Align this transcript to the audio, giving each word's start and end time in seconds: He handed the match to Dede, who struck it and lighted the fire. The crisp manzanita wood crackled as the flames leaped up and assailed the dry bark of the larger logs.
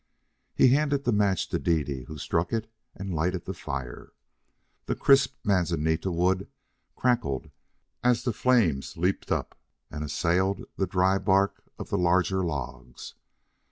He 0.55 0.69
handed 0.69 1.03
the 1.03 1.11
match 1.11 1.47
to 1.49 1.59
Dede, 1.59 2.05
who 2.07 2.17
struck 2.17 2.51
it 2.51 2.67
and 2.95 3.13
lighted 3.13 3.45
the 3.45 3.53
fire. 3.53 4.13
The 4.87 4.95
crisp 4.95 5.35
manzanita 5.43 6.11
wood 6.11 6.49
crackled 6.95 7.51
as 8.03 8.23
the 8.23 8.33
flames 8.33 8.97
leaped 8.97 9.31
up 9.31 9.55
and 9.91 10.03
assailed 10.03 10.65
the 10.75 10.87
dry 10.87 11.19
bark 11.19 11.61
of 11.77 11.91
the 11.91 11.99
larger 11.99 12.43
logs. 12.43 13.13